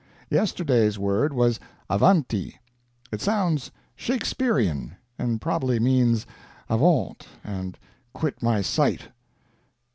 [0.31, 2.57] Yesterday's word was avanti.
[3.11, 6.25] It sounds Shakespearian, and probably means
[6.71, 7.77] Avaunt and
[8.11, 9.09] quit my sight.